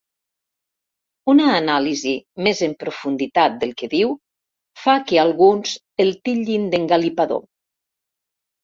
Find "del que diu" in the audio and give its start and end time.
3.65-4.17